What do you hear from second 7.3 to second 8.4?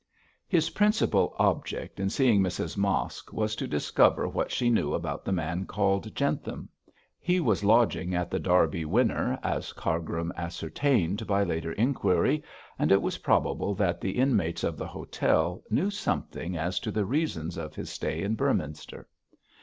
was lodging at The